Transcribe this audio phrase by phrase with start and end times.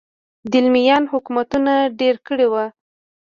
[0.51, 2.65] دیلمیان حکومتونه جوړ کړي وو